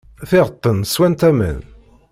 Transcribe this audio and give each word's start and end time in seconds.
Tiɣeṭṭen 0.29 0.77
swant 0.93 1.21
aman. 1.29 1.59